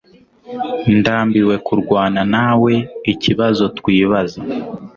[0.97, 2.73] Ndambiwe kurwana nawe
[3.11, 4.39] ikibazo twibaza